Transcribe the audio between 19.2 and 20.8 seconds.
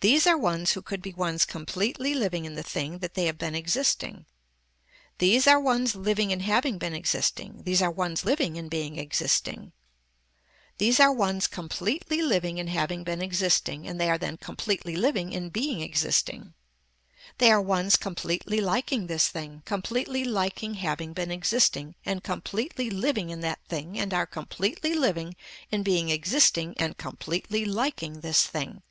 thing completely liking